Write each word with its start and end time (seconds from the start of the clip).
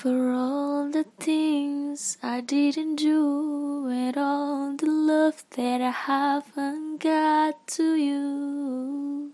For 0.00 0.32
all 0.32 0.88
the 0.88 1.04
things 1.20 2.16
I 2.22 2.40
didn't 2.40 2.96
do 2.96 3.86
And 3.86 4.16
all 4.16 4.72
the 4.74 4.86
love 4.86 5.44
that 5.50 5.82
I 5.82 5.90
haven't 5.90 7.04
got 7.04 7.68
to 7.76 7.96
you. 7.96 9.32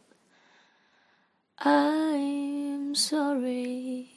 I'm 1.61 2.97
sorry. 2.97 4.11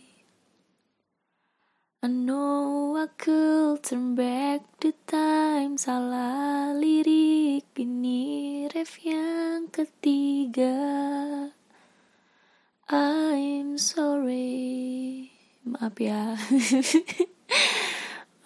I 2.01 2.07
know 2.07 2.97
I 2.97 3.13
could 3.15 3.83
turn 3.83 4.15
back 4.15 4.61
the 4.81 4.95
time 5.05 5.77
Salah 5.77 6.73
lirik 6.73 7.77
ini 7.77 8.65
ref 8.73 8.97
yang 9.05 9.69
ketiga 9.69 10.73
I'm 12.89 13.77
sorry 13.77 15.28
maaf 15.67 15.95
ya. 15.99 16.35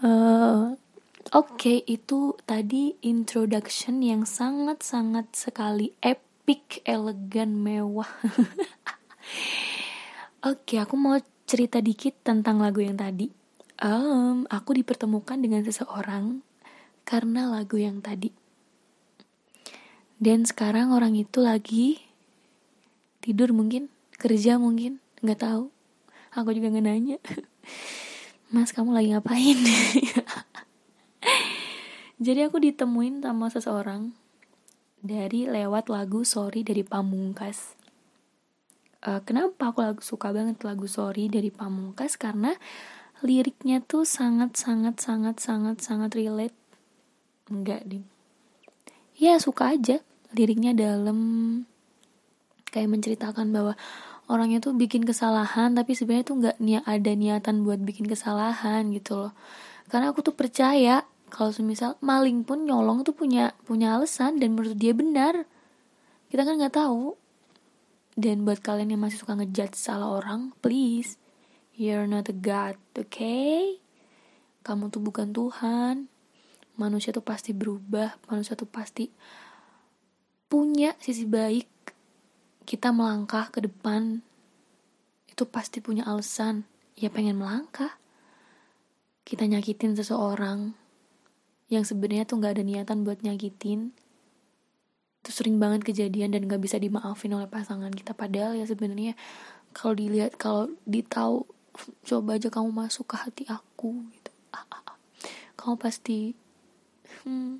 Uh, 0.02 0.74
Oke 1.34 1.58
okay, 1.58 1.78
itu 1.90 2.38
tadi 2.46 2.94
introduction 3.02 4.06
yang 4.06 4.22
sangat-sangat 4.22 5.34
sekali 5.34 5.98
epic, 5.98 6.86
elegan, 6.86 7.58
mewah. 7.58 8.06
Oke 10.46 10.78
okay, 10.78 10.78
aku 10.78 10.94
mau 10.94 11.18
cerita 11.50 11.82
dikit 11.82 12.22
tentang 12.22 12.62
lagu 12.62 12.86
yang 12.86 13.02
tadi. 13.02 13.34
Um, 13.82 14.46
Aku 14.46 14.78
dipertemukan 14.78 15.42
dengan 15.42 15.66
seseorang 15.66 16.46
karena 17.02 17.50
lagu 17.50 17.82
yang 17.82 17.98
tadi. 18.06 18.30
Dan 20.22 20.46
sekarang 20.46 20.94
orang 20.94 21.18
itu 21.18 21.42
lagi 21.42 21.98
tidur 23.26 23.58
mungkin, 23.58 23.90
kerja 24.22 24.62
mungkin, 24.62 25.02
nggak 25.26 25.42
tahu 25.42 25.73
aku 26.34 26.54
juga 26.54 26.74
nggak 26.74 26.86
nanya. 26.86 27.18
Mas 28.54 28.74
kamu 28.74 28.94
lagi 28.94 29.14
ngapain? 29.14 29.58
Jadi 32.26 32.40
aku 32.46 32.62
ditemuin 32.62 33.26
sama 33.26 33.50
seseorang 33.50 34.14
dari 35.02 35.50
lewat 35.50 35.90
lagu 35.90 36.22
sorry 36.24 36.62
dari 36.62 36.86
Pamungkas. 36.86 37.76
Uh, 39.04 39.20
kenapa 39.26 39.74
aku 39.76 40.00
suka 40.00 40.32
banget 40.32 40.62
lagu 40.64 40.88
sorry 40.88 41.28
dari 41.28 41.50
Pamungkas? 41.50 42.16
Karena 42.16 42.56
liriknya 43.26 43.84
tuh 43.84 44.08
sangat 44.08 44.56
sangat 44.56 45.02
sangat 45.02 45.42
sangat 45.42 45.82
sangat 45.82 46.12
relate. 46.16 46.56
Enggak 47.52 47.84
deh 47.90 48.14
ya 49.18 49.38
suka 49.38 49.74
aja. 49.78 50.02
Liriknya 50.34 50.74
dalam 50.74 51.18
kayak 52.74 52.90
menceritakan 52.90 53.54
bahwa 53.54 53.74
orangnya 54.32 54.64
tuh 54.64 54.76
bikin 54.76 55.04
kesalahan 55.04 55.76
tapi 55.76 55.96
sebenarnya 55.98 56.26
tuh 56.26 56.38
nggak 56.40 56.58
niat 56.64 56.84
ada 56.88 57.12
niatan 57.12 57.68
buat 57.68 57.80
bikin 57.84 58.08
kesalahan 58.08 58.90
gitu 58.96 59.28
loh. 59.28 59.34
Karena 59.92 60.12
aku 60.12 60.24
tuh 60.24 60.36
percaya 60.36 61.04
kalau 61.34 61.50
semisal 61.50 61.98
maling 62.00 62.46
pun 62.46 62.64
nyolong 62.64 63.02
tuh 63.02 63.16
punya 63.18 63.58
punya 63.66 63.98
alasan 63.98 64.38
dan 64.38 64.56
menurut 64.56 64.78
dia 64.78 64.94
benar. 64.96 65.50
Kita 66.30 66.46
kan 66.48 66.58
nggak 66.58 66.76
tahu. 66.78 67.18
Dan 68.14 68.46
buat 68.46 68.62
kalian 68.62 68.94
yang 68.94 69.02
masih 69.02 69.18
suka 69.18 69.34
ngejudge 69.34 69.74
salah 69.74 70.06
orang 70.06 70.54
please 70.62 71.18
you're 71.74 72.06
not 72.06 72.30
a 72.30 72.36
god 72.38 72.78
okay? 72.94 73.82
kamu 74.64 74.94
tuh 74.94 75.04
bukan 75.04 75.36
Tuhan. 75.36 76.08
Manusia 76.78 77.14
tuh 77.14 77.22
pasti 77.22 77.54
berubah 77.54 78.18
manusia 78.30 78.58
tuh 78.58 78.66
pasti 78.66 79.10
punya 80.50 80.94
sisi 80.98 81.26
baik 81.26 81.73
kita 82.64 82.96
melangkah 82.96 83.52
ke 83.52 83.64
depan 83.64 84.24
itu 85.28 85.44
pasti 85.50 85.82
punya 85.82 86.08
alasan. 86.08 86.64
Ya 86.94 87.10
pengen 87.10 87.42
melangkah. 87.42 87.98
Kita 89.24 89.48
nyakitin 89.48 89.96
seseorang 89.96 90.76
yang 91.72 91.88
sebenarnya 91.88 92.28
tuh 92.28 92.38
nggak 92.38 92.60
ada 92.60 92.64
niatan 92.64 93.02
buat 93.02 93.24
nyakitin. 93.26 93.96
Itu 95.24 95.30
sering 95.32 95.58
banget 95.58 95.88
kejadian 95.88 96.36
dan 96.36 96.46
nggak 96.46 96.62
bisa 96.62 96.78
dimaafin 96.78 97.34
oleh 97.34 97.50
pasangan 97.50 97.90
kita. 97.90 98.14
Padahal 98.14 98.54
ya 98.54 98.68
sebenarnya 98.68 99.18
kalau 99.74 99.98
dilihat 99.98 100.38
kalau 100.38 100.70
ditau 100.86 101.50
coba 102.06 102.38
aja 102.38 102.54
kamu 102.54 102.70
masuk 102.70 103.10
ke 103.10 103.16
hati 103.18 103.44
aku 103.50 104.06
gitu. 104.14 104.32
Ah, 104.54 104.68
ah, 104.70 104.94
ah. 104.94 104.98
kamu 105.58 105.82
pasti 105.82 106.38
hmm, 107.26 107.58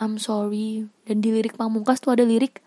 I'm 0.00 0.16
sorry. 0.16 0.88
Dan 1.04 1.20
di 1.20 1.34
lirik 1.34 1.60
pamungkas 1.60 2.00
tuh 2.00 2.16
ada 2.16 2.24
lirik 2.24 2.64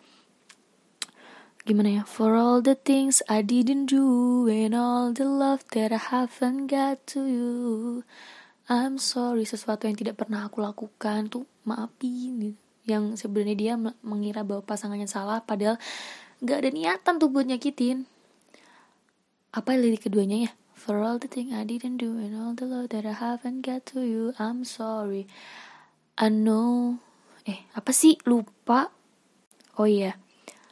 gimana 1.67 1.99
ya? 1.99 2.03
For 2.07 2.31
all 2.39 2.63
the 2.63 2.79
things 2.79 3.19
I 3.27 3.43
didn't 3.43 3.91
do 3.91 4.47
and 4.47 4.71
all 4.71 5.11
the 5.11 5.27
love 5.27 5.67
that 5.75 5.91
I 5.91 5.99
haven't 5.99 6.71
got 6.71 7.03
to 7.11 7.27
you. 7.27 7.51
I'm 8.71 8.95
sorry 8.95 9.43
sesuatu 9.43 9.83
yang 9.83 9.99
tidak 9.99 10.23
pernah 10.23 10.47
aku 10.47 10.63
lakukan 10.63 11.27
tuh 11.27 11.43
maafin 11.67 12.39
gitu 12.39 12.59
yang 12.87 13.19
sebenarnya 13.19 13.55
dia 13.59 13.73
mengira 13.99 14.47
bahwa 14.47 14.63
pasangannya 14.63 15.11
salah 15.11 15.43
padahal 15.43 15.75
nggak 16.39 16.57
ada 16.63 16.69
niatan 16.71 17.13
tuh 17.19 17.27
buat 17.27 17.43
nyakitin. 17.43 18.07
Apa 19.51 19.75
lirik 19.75 20.07
keduanya 20.07 20.47
ya? 20.47 20.51
For 20.71 21.03
all 21.03 21.19
the 21.19 21.27
things 21.27 21.51
I 21.51 21.67
didn't 21.67 21.99
do 21.99 22.15
and 22.15 22.31
all 22.31 22.55
the 22.55 22.63
love 22.63 22.95
that 22.95 23.03
I 23.03 23.11
haven't 23.11 23.67
got 23.67 23.83
to 23.91 24.07
you 24.07 24.31
I'm 24.39 24.63
sorry. 24.63 25.27
I 26.15 26.31
know. 26.31 27.03
Eh 27.43 27.67
apa 27.75 27.91
sih? 27.91 28.15
Lupa. 28.23 28.87
Oh 29.75 29.83
iya. 29.83 30.15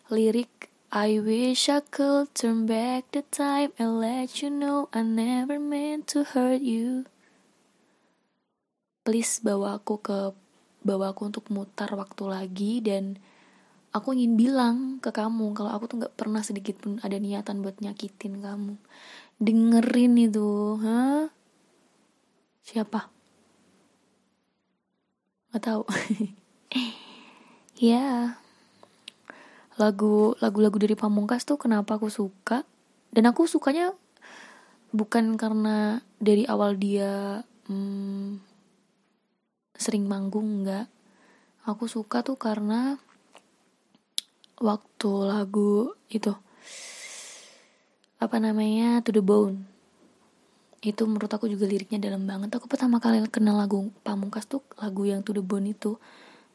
Lirik 0.07 0.71
I 0.93 1.17
wish 1.17 1.65
I 1.65 1.81
could 1.81 2.29
turn 2.37 2.69
back 2.69 3.09
the 3.09 3.25
time 3.33 3.73
and 3.81 3.97
let 3.97 4.45
you 4.45 4.53
know 4.53 4.85
I 4.93 5.01
never 5.01 5.57
meant 5.57 6.05
to 6.13 6.21
hurt 6.21 6.61
you. 6.61 7.09
Please 9.01 9.41
bawa 9.41 9.81
aku 9.81 9.97
ke 9.97 10.33
bawa 10.85 11.13
aku 11.13 11.33
untuk 11.33 11.49
mutar 11.49 11.89
waktu 11.97 12.23
lagi 12.29 12.73
dan 12.85 13.17
aku 13.97 14.13
ingin 14.13 14.37
bilang 14.37 14.77
ke 15.01 15.09
kamu 15.09 15.57
kalau 15.57 15.73
aku 15.73 15.89
tuh 15.89 15.97
nggak 16.05 16.17
pernah 16.17 16.45
sedikit 16.45 16.77
pun 16.77 17.01
ada 17.01 17.17
niatan 17.17 17.65
buat 17.65 17.81
nyakitin 17.81 18.45
kamu. 18.45 18.77
Dengerin 19.41 20.13
itu, 20.21 20.77
ha? 20.85 21.33
Siapa? 22.61 23.09
Gak 25.49 25.63
tahu. 25.65 25.83
ya. 27.81 28.37
yeah 28.37 28.44
lagu 29.75 30.33
lagu-lagu 30.39 30.77
dari 30.79 30.95
Pamungkas 30.95 31.43
tuh 31.43 31.59
kenapa 31.59 31.99
aku 31.99 32.07
suka? 32.07 32.63
Dan 33.11 33.27
aku 33.31 33.47
sukanya 33.47 33.95
bukan 34.95 35.35
karena 35.35 36.03
dari 36.19 36.47
awal 36.47 36.79
dia 36.79 37.43
hmm, 37.67 38.39
sering 39.75 40.07
manggung 40.07 40.63
nggak 40.63 40.87
aku 41.65 41.89
suka 41.89 42.21
tuh 42.21 42.37
karena 42.37 43.01
waktu 44.61 45.11
lagu 45.27 45.91
itu. 46.07 46.31
Apa 48.21 48.39
namanya? 48.39 49.03
To 49.03 49.11
The 49.11 49.19
Bone. 49.19 49.67
Itu 50.79 51.09
menurut 51.09 51.27
aku 51.27 51.49
juga 51.51 51.67
liriknya 51.67 51.99
dalam 51.99 52.23
banget. 52.23 52.55
Aku 52.55 52.71
pertama 52.71 53.01
kali 53.03 53.25
kenal 53.27 53.59
lagu 53.59 53.91
Pamungkas 54.05 54.47
tuh 54.47 54.63
lagu 54.79 55.03
yang 55.03 55.25
To 55.25 55.35
The 55.35 55.43
Bone 55.43 55.75
itu 55.75 55.99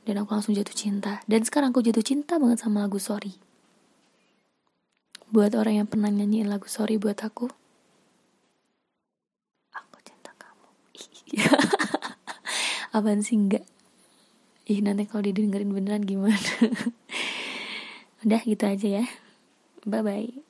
dan 0.04 0.14
aku 0.20 0.30
langsung 0.32 0.56
jatuh 0.56 0.74
cinta. 0.74 1.20
Dan 1.28 1.44
sekarang 1.44 1.74
aku 1.74 1.84
jatuh 1.84 2.04
cinta 2.04 2.40
banget 2.40 2.64
sama 2.64 2.84
lagu 2.84 2.96
Sorry. 2.96 3.36
Buat 5.30 5.54
orang 5.54 5.84
yang 5.84 5.88
pernah 5.88 6.10
nyanyiin 6.10 6.50
lagu 6.50 6.66
Sorry 6.66 6.98
buat 6.98 7.20
aku. 7.22 7.46
Aku 9.70 9.96
cinta 10.02 10.34
kamu. 10.34 10.68
Apaan 12.96 13.22
sih 13.22 13.38
enggak? 13.38 13.62
Ih 14.66 14.82
nanti 14.82 15.06
kalau 15.06 15.26
didengerin 15.26 15.70
beneran 15.70 16.02
gimana? 16.02 16.34
Udah 18.26 18.42
gitu 18.42 18.64
aja 18.66 19.02
ya. 19.02 19.04
Bye 19.86 20.02
bye 20.04 20.49